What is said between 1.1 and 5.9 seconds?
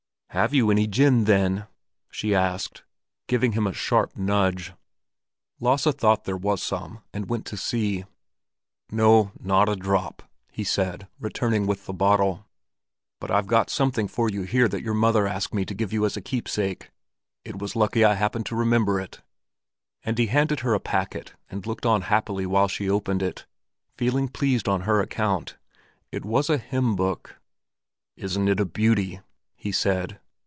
then?" she asked, giving him a sharp nudge. Lasse